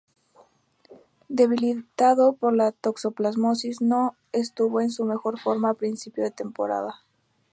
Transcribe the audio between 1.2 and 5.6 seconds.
Debilitado por una toxoplasmosis no estuvo en su mejor